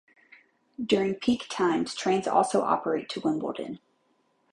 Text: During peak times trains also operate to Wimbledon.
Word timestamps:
During 0.83 1.13
peak 1.13 1.45
times 1.47 1.93
trains 1.93 2.27
also 2.27 2.61
operate 2.63 3.07
to 3.09 3.19
Wimbledon. 3.19 3.77